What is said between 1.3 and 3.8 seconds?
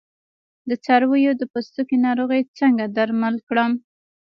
د پوستکي ناروغۍ څنګه درمل کړم؟